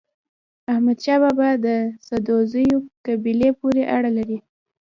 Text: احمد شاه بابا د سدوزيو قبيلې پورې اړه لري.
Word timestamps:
احمد 0.71 0.97
شاه 1.03 1.17
بابا 1.23 1.49
د 1.65 1.67
سدوزيو 2.07 2.77
قبيلې 3.05 3.49
پورې 3.59 3.83
اړه 3.95 4.09
لري. 4.17 4.37